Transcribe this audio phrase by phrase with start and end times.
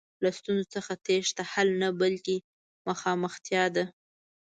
[0.23, 2.35] له ستونزو څخه تېښته حل نه، بلکې
[2.87, 3.85] مخامختیا ده.